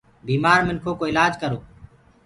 بيمآر 0.27 0.59
منکو 0.67 0.91
ڪو 0.99 1.05
الآج 1.09 1.33
ڪرو 1.41 1.59